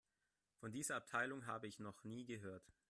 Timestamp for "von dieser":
0.57-0.95